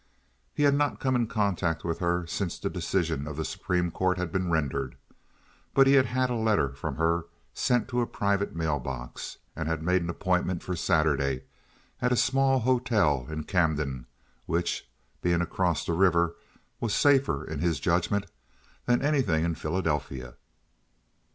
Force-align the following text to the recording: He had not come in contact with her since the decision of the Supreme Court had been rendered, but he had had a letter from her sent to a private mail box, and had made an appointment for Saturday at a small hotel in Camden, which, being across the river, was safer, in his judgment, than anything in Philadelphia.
He 0.55 0.63
had 0.63 0.73
not 0.73 0.99
come 0.99 1.15
in 1.15 1.27
contact 1.27 1.83
with 1.85 1.99
her 1.99 2.25
since 2.25 2.57
the 2.57 2.71
decision 2.71 3.27
of 3.27 3.37
the 3.37 3.45
Supreme 3.45 3.91
Court 3.91 4.17
had 4.17 4.31
been 4.31 4.49
rendered, 4.49 4.97
but 5.75 5.85
he 5.85 5.93
had 5.93 6.07
had 6.07 6.31
a 6.31 6.33
letter 6.33 6.73
from 6.73 6.95
her 6.95 7.25
sent 7.53 7.87
to 7.89 8.01
a 8.01 8.07
private 8.07 8.55
mail 8.55 8.79
box, 8.79 9.37
and 9.55 9.67
had 9.69 9.83
made 9.83 10.01
an 10.01 10.09
appointment 10.09 10.63
for 10.63 10.75
Saturday 10.75 11.43
at 12.01 12.11
a 12.11 12.15
small 12.15 12.61
hotel 12.61 13.27
in 13.29 13.43
Camden, 13.43 14.07
which, 14.47 14.89
being 15.21 15.39
across 15.39 15.85
the 15.85 15.93
river, 15.93 16.35
was 16.79 16.95
safer, 16.95 17.43
in 17.45 17.59
his 17.59 17.79
judgment, 17.79 18.25
than 18.87 19.03
anything 19.03 19.45
in 19.45 19.53
Philadelphia. 19.53 20.33